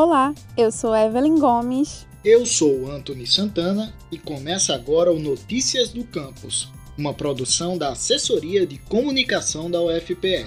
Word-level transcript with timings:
Olá, 0.00 0.32
eu 0.56 0.70
sou 0.70 0.94
Evelyn 0.94 1.40
Gomes. 1.40 2.06
Eu 2.24 2.46
sou 2.46 2.88
Anthony 2.88 3.26
Santana 3.26 3.92
e 4.12 4.16
começa 4.16 4.72
agora 4.72 5.12
o 5.12 5.18
Notícias 5.18 5.88
do 5.88 6.04
Campus, 6.04 6.72
uma 6.96 7.12
produção 7.12 7.76
da 7.76 7.88
Assessoria 7.90 8.64
de 8.64 8.78
Comunicação 8.78 9.68
da 9.68 9.82
UFPE. 9.82 10.46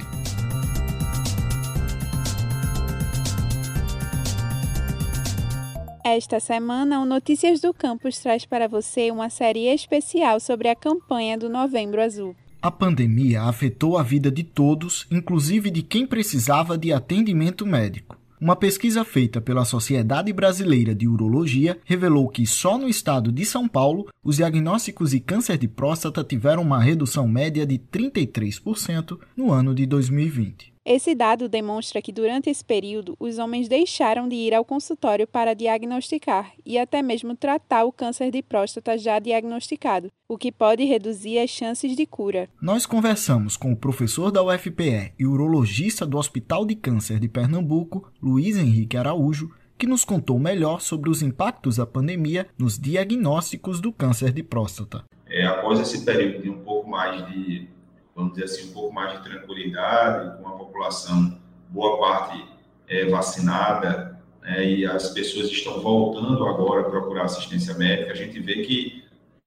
Esta 6.02 6.40
semana, 6.40 7.02
o 7.02 7.06
Notícias 7.06 7.60
do 7.60 7.74
Campus 7.74 8.20
traz 8.20 8.46
para 8.46 8.70
você 8.70 9.12
uma 9.12 9.30
série 9.30 9.68
especial 9.68 10.40
sobre 10.40 10.70
a 10.70 10.76
campanha 10.78 11.38
do 11.38 11.50
Novembro 11.50 12.02
Azul. 12.02 12.34
A 12.62 12.72
pandemia 12.72 13.42
afetou 13.42 13.98
a 13.98 14.04
vida 14.04 14.32
de 14.32 14.46
todos, 14.46 15.06
inclusive 15.12 15.70
de 15.70 15.84
quem 15.84 16.08
precisava 16.08 16.78
de 16.78 16.94
atendimento 16.94 17.66
médico. 17.66 18.21
Uma 18.42 18.56
pesquisa 18.56 19.06
feita 19.06 19.40
pela 19.40 19.64
Sociedade 19.64 20.34
Brasileira 20.34 20.96
de 20.96 21.08
Urologia 21.08 21.78
revelou 21.86 22.28
que 22.28 22.48
só 22.48 22.76
no 22.76 22.90
estado 22.90 23.32
de 23.32 23.46
São 23.46 23.68
Paulo 23.68 24.08
os 24.24 24.38
diagnósticos 24.38 25.12
de 25.12 25.20
câncer 25.20 25.60
de 25.60 25.68
próstata 25.68 26.24
tiveram 26.24 26.64
uma 26.64 26.82
redução 26.82 27.28
média 27.28 27.68
de 27.68 27.78
33% 27.78 29.20
no 29.38 29.52
ano 29.52 29.76
de 29.76 29.86
2020. 29.86 30.71
Esse 30.84 31.14
dado 31.14 31.48
demonstra 31.48 32.02
que 32.02 32.12
durante 32.12 32.50
esse 32.50 32.66
período 32.66 33.16
os 33.20 33.38
homens 33.38 33.70
deixaram 33.70 34.28
de 34.28 34.36
ir 34.36 34.52
ao 34.52 34.66
consultório 34.66 35.28
para 35.28 35.54
diagnosticar 35.54 36.54
e 36.66 36.80
até 36.80 37.04
mesmo 37.04 37.36
tratar 37.36 37.84
o 37.84 37.92
câncer 37.92 38.32
de 38.32 38.42
próstata 38.42 38.98
já 38.98 39.20
diagnosticado, 39.20 40.12
o 40.28 40.40
que 40.40 40.52
pode 40.52 40.84
reduzir 40.84 41.38
as 41.38 41.52
chances 41.52 41.96
de 41.96 42.08
cura. 42.08 42.50
Nós 42.60 42.88
conversamos 42.88 43.56
com 43.56 43.72
o 43.72 43.78
professor 43.78 44.32
da 44.32 44.42
UFPE 44.42 45.14
e 45.20 45.26
urologista 45.26 46.04
do 46.04 46.18
Hospital 46.18 46.66
de 46.66 46.74
Câncer 46.74 47.20
de 47.20 47.28
Pernambuco, 47.28 48.12
Luiz 48.20 48.58
Henrique 48.58 48.98
Araújo, 48.98 49.52
que 49.78 49.86
nos 49.86 50.04
contou 50.04 50.40
melhor 50.40 50.82
sobre 50.82 51.12
os 51.12 51.22
impactos 51.22 51.76
da 51.76 51.86
pandemia 51.86 52.48
nos 52.58 52.80
diagnósticos 52.80 53.80
do 53.80 53.94
câncer 53.94 54.34
de 54.34 54.42
próstata. 54.42 55.04
É, 55.28 55.46
após 55.46 55.80
esse 55.80 56.04
período 56.04 56.42
de 56.42 56.50
um 56.50 56.64
pouco 56.64 56.90
mais 56.90 57.24
de 57.28 57.70
vamos 58.16 58.34
dizer 58.34 58.46
assim, 58.46 58.70
um 58.70 58.74
pouco 58.74 58.94
mais 58.94 59.18
de 59.18 59.24
tranquilidade, 59.24 60.42
com 60.42 60.48
a 60.48 60.58
população, 60.82 61.38
boa 61.70 62.00
parte 62.00 62.44
é, 62.88 63.06
vacinada, 63.06 64.20
né, 64.42 64.66
e 64.68 64.86
as 64.86 65.10
pessoas 65.10 65.50
estão 65.52 65.80
voltando 65.80 66.46
agora 66.48 66.82
a 66.82 66.90
procurar 66.90 67.26
assistência 67.26 67.76
médica, 67.76 68.12
a 68.12 68.16
gente 68.16 68.40
vê 68.40 68.64
que 68.64 69.04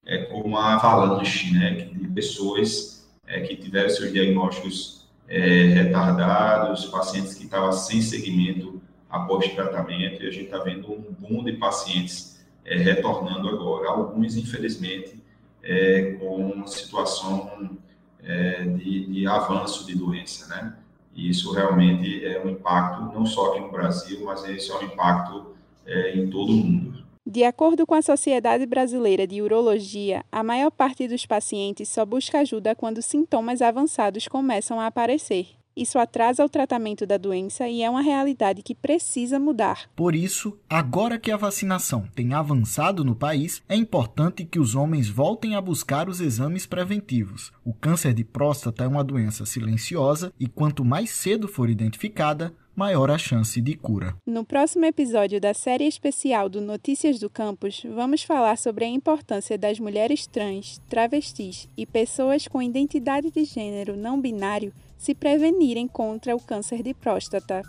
é 0.06 0.18
como 0.26 0.44
uma 0.44 0.74
avalanche 0.74 1.52
né, 1.52 1.70
de 1.92 2.08
pessoas 2.08 3.08
é, 3.26 3.40
que 3.40 3.56
tiveram 3.56 3.88
seus 3.90 4.12
diagnósticos 4.12 5.08
é, 5.26 5.64
retardados, 5.64 6.84
pacientes 6.86 7.34
que 7.34 7.44
estavam 7.44 7.72
sem 7.72 8.00
segmento 8.00 8.80
após 9.10 9.48
tratamento, 9.54 10.22
e 10.22 10.28
a 10.28 10.30
gente 10.30 10.44
está 10.44 10.58
vendo 10.58 10.92
um 10.92 11.12
boom 11.18 11.42
de 11.42 11.54
pacientes 11.54 12.44
é, 12.64 12.76
retornando 12.76 13.48
agora. 13.48 13.88
Alguns, 13.88 14.36
infelizmente, 14.36 15.22
é, 15.62 16.12
com 16.20 16.66
situação 16.66 17.78
é, 18.22 18.64
de, 18.64 19.06
de, 19.06 19.26
avanço 19.26 19.86
de 19.86 19.94
doença, 19.94 20.46
né? 20.48 20.74
E 21.14 21.30
isso 21.30 21.52
realmente 21.52 22.24
é 22.24 22.42
um 22.44 22.50
impacto 22.50 23.02
não 23.14 23.24
só 23.24 23.52
aqui 23.52 23.60
no 23.60 23.70
Brasil, 23.70 24.24
mas 24.24 24.44
esse 24.48 24.70
é 24.70 24.76
um 24.76 24.82
impacto 24.82 25.54
é, 25.86 26.16
em 26.16 26.28
todo 26.28 26.50
o 26.50 26.56
mundo. 26.56 27.04
De 27.26 27.42
acordo 27.42 27.86
com 27.86 27.94
a 27.94 28.02
Sociedade 28.02 28.66
Brasileira 28.66 29.26
de 29.26 29.40
Urologia, 29.40 30.24
a 30.30 30.42
maior 30.42 30.70
parte 30.70 31.08
dos 31.08 31.24
pacientes 31.24 31.88
só 31.88 32.04
busca 32.04 32.40
ajuda 32.40 32.74
quando 32.74 33.00
sintomas 33.00 33.62
avançados 33.62 34.28
começam 34.28 34.78
a 34.78 34.86
aparecer. 34.86 35.46
Isso 35.76 35.98
atrasa 35.98 36.44
o 36.44 36.48
tratamento 36.48 37.04
da 37.04 37.16
doença 37.16 37.68
e 37.68 37.82
é 37.82 37.90
uma 37.90 38.00
realidade 38.00 38.62
que 38.62 38.74
precisa 38.74 39.40
mudar. 39.40 39.90
Por 39.96 40.14
isso, 40.14 40.56
agora 40.70 41.18
que 41.18 41.32
a 41.32 41.36
vacinação 41.36 42.08
tem 42.14 42.32
avançado 42.32 43.04
no 43.04 43.16
país, 43.16 43.62
é 43.68 43.74
importante 43.74 44.44
que 44.44 44.60
os 44.60 44.76
homens 44.76 45.08
voltem 45.08 45.56
a 45.56 45.60
buscar 45.60 46.08
os 46.08 46.20
exames 46.20 46.64
preventivos. 46.64 47.52
O 47.64 47.74
câncer 47.74 48.14
de 48.14 48.22
próstata 48.22 48.84
é 48.84 48.88
uma 48.88 49.02
doença 49.02 49.44
silenciosa 49.44 50.32
e 50.38 50.46
quanto 50.46 50.84
mais 50.84 51.10
cedo 51.10 51.48
for 51.48 51.68
identificada, 51.68 52.54
maior 52.74 53.10
a 53.10 53.18
chance 53.18 53.60
de 53.60 53.74
cura. 53.74 54.16
No 54.26 54.44
próximo 54.44 54.84
episódio 54.84 55.40
da 55.40 55.54
série 55.54 55.86
especial 55.86 56.48
do 56.48 56.60
Notícias 56.60 57.18
do 57.18 57.30
Campus, 57.30 57.82
vamos 57.94 58.22
falar 58.22 58.58
sobre 58.58 58.84
a 58.84 58.88
importância 58.88 59.56
das 59.56 59.78
mulheres 59.78 60.26
trans, 60.26 60.80
travestis 60.88 61.68
e 61.76 61.86
pessoas 61.86 62.48
com 62.48 62.62
identidade 62.62 63.30
de 63.30 63.44
gênero 63.44 63.96
não 63.96 64.20
binário 64.20 64.72
se 65.04 65.14
prevenirem 65.14 65.86
contra 65.86 66.34
o 66.34 66.40
câncer 66.40 66.82
de 66.82 66.94
próstata. 66.94 67.60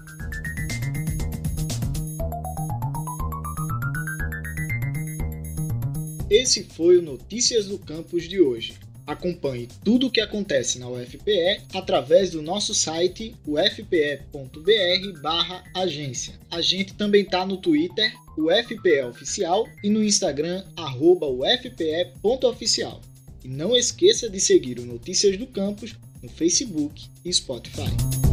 Esse 6.30 6.64
foi 6.64 6.98
o 6.98 7.02
Notícias 7.02 7.68
do 7.68 7.78
Campus 7.78 8.30
de 8.30 8.40
hoje. 8.40 8.76
Acompanhe 9.06 9.68
tudo 9.84 10.08
o 10.08 10.10
que 10.10 10.22
acontece 10.22 10.80
na 10.80 10.88
UFPE 10.88 11.60
através 11.74 12.32
do 12.32 12.42
nosso 12.42 12.74
site 12.74 13.36
ufpe.br/agência. 13.46 16.36
A 16.50 16.62
gente 16.62 16.94
também 16.94 17.24
está 17.24 17.46
no 17.46 17.58
Twitter, 17.58 18.14
UFPE 18.38 19.02
Oficial, 19.10 19.68
e 19.84 19.90
no 19.90 20.02
Instagram, 20.02 20.64
ufpe.oficial. 21.02 23.02
E 23.44 23.50
não 23.50 23.76
esqueça 23.76 24.30
de 24.30 24.40
seguir 24.40 24.80
o 24.80 24.86
Notícias 24.86 25.36
do 25.36 25.46
Campus 25.46 25.94
no 26.26 26.30
Facebook 26.30 27.08
e 27.24 27.32
Spotify. 27.32 28.25